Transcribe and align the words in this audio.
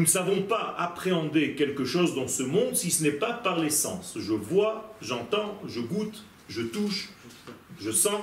Nous 0.00 0.06
ne 0.06 0.10
savons 0.10 0.40
pas 0.40 0.74
appréhender 0.78 1.54
quelque 1.56 1.84
chose 1.84 2.14
dans 2.14 2.26
ce 2.26 2.42
monde 2.42 2.74
si 2.74 2.90
ce 2.90 3.02
n'est 3.02 3.12
pas 3.12 3.34
par 3.34 3.58
les 3.58 3.68
sens. 3.68 4.16
Je 4.18 4.32
vois, 4.32 4.96
j'entends, 5.02 5.60
je 5.66 5.82
goûte, 5.82 6.24
je 6.48 6.62
touche, 6.62 7.10
je 7.78 7.90
sens, 7.90 8.22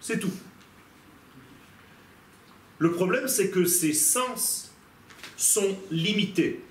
c'est 0.00 0.18
tout. 0.18 0.32
Le 2.78 2.90
problème, 2.90 3.28
c'est 3.28 3.48
que 3.50 3.64
ces 3.64 3.92
sens 3.92 4.74
sont 5.36 5.78
limités. 5.92 6.64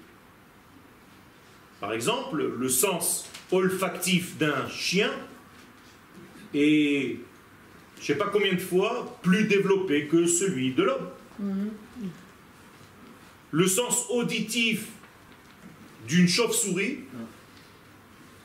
Par 1.80 1.94
exemple, 1.94 2.54
le 2.59 2.68
sens 2.68 3.30
olfactif 3.54 4.38
d'un 4.38 4.68
chien 4.68 5.14
est, 6.54 7.16
je 7.96 8.02
ne 8.02 8.05
sais 8.05 8.16
pas 8.16 8.28
combien 8.28 8.55
de 8.55 8.59
fois, 8.59 9.18
plus 9.21 9.46
développé 9.46 10.07
que 10.07 10.28
celui 10.28 10.73
de 10.73 10.84
l'homme. 10.84 11.07
Mhm. 11.39 11.70
Le 13.52 13.68
sens 13.68 14.05
auditif 14.09 14.88
d'une 16.07 16.27
chauve-souris, 16.27 16.99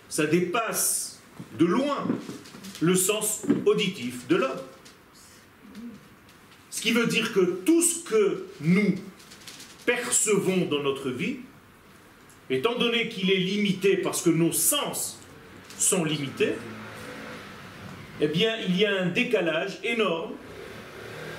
ça 0.09 0.27
dépasse 0.27 1.21
de 1.59 1.65
loin 1.65 2.07
le 2.81 2.95
sens 2.95 3.43
auditif 3.67 4.27
de 4.29 4.37
l'homme. 4.37 4.61
Ce 6.71 6.81
qui 6.81 6.93
veut 6.93 7.07
dire 7.07 7.33
que 7.33 7.41
tout 7.41 7.83
ce 7.83 8.03
que 8.05 8.47
nous 8.61 8.95
percevons 9.87 10.67
dans 10.67 10.83
notre 10.83 11.11
vie, 11.11 11.39
étant 12.51 12.79
donné 12.79 13.09
qu'il 13.09 13.31
est 13.31 13.39
limité 13.39 13.97
parce 13.97 14.23
que 14.23 14.31
nos 14.31 14.53
sens 14.53 15.19
sont 15.79 16.05
limités, 16.05 16.55
eh 18.21 18.29
bien, 18.29 18.57
il 18.69 18.77
y 18.77 18.85
a 18.85 19.03
un 19.03 19.07
décalage 19.07 19.79
énorme 19.83 20.33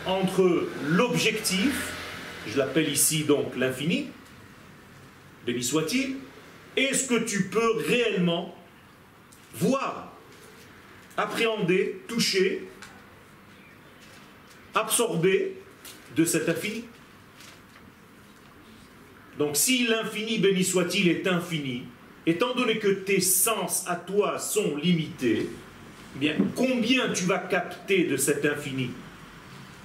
entre 0.05 0.67
l'objectif, 0.87 1.93
je 2.47 2.57
l'appelle 2.57 2.89
ici 2.89 3.23
donc 3.23 3.55
l'infini, 3.55 4.07
béni 5.45 5.63
soit-il, 5.63 6.17
et 6.75 6.93
ce 6.93 7.07
que 7.07 7.23
tu 7.23 7.45
peux 7.45 7.77
réellement 7.87 8.57
voir, 9.55 10.11
appréhender, 11.17 12.01
toucher, 12.07 12.67
absorber 14.73 15.57
de 16.15 16.25
cet 16.25 16.49
infini? 16.49 16.85
Donc 19.37 19.55
si 19.57 19.87
l'infini, 19.87 20.39
béni 20.39 20.63
soit-il, 20.63 21.07
est 21.07 21.27
infini, 21.27 21.83
étant 22.25 22.53
donné 22.55 22.79
que 22.79 22.87
tes 22.87 23.19
sens 23.19 23.83
à 23.87 23.95
toi 23.95 24.39
sont 24.39 24.75
limités, 24.77 25.49
eh 26.15 26.19
bien 26.19 26.35
combien 26.55 27.11
tu 27.11 27.25
vas 27.25 27.39
capter 27.39 28.03
de 28.03 28.17
cet 28.17 28.45
infini? 28.45 28.91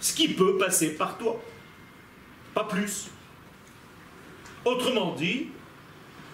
Ce 0.01 0.13
qui 0.15 0.29
peut 0.29 0.57
passer 0.59 0.91
par 0.91 1.19
toi. 1.19 1.43
Plus. 2.65 3.09
Autrement 4.65 5.15
dit, 5.15 5.49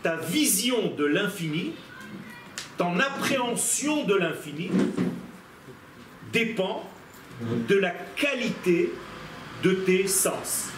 ta 0.02 0.16
vision 0.16 0.94
de 0.96 1.04
l'infini, 1.04 1.72
ton 2.76 2.98
appréhension 2.98 4.04
de 4.04 4.14
l'infini 4.14 4.70
dépend 6.32 6.88
de 7.68 7.76
la 7.76 7.90
qualité 7.90 8.92
de 9.62 9.72
tes 9.72 10.06
sens. 10.06 10.68